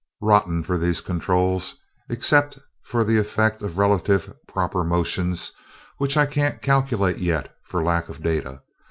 [0.19, 1.75] "Rotten, for these controls.
[2.09, 5.51] Except for the effect of relative proper motions,
[5.97, 8.63] which I can't calculate yet for lack of data.